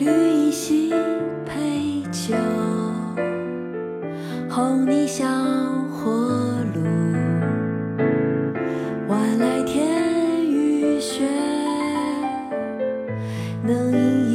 [0.00, 2.34] 绿蚁新醅酒，
[4.48, 5.26] 红泥小
[5.90, 6.10] 火
[6.74, 6.80] 炉，
[9.08, 9.86] 晚来天
[10.50, 11.28] 欲雪，
[13.62, 14.29] 能饮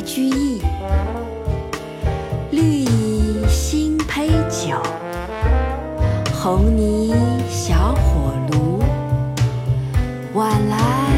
[0.00, 0.62] 白居易。
[2.50, 4.74] 绿蚁新醅酒，
[6.32, 7.14] 红泥
[7.50, 8.82] 小火炉。
[10.32, 11.09] 晚来